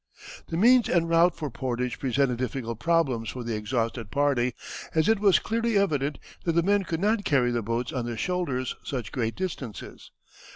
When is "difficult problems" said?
2.39-3.29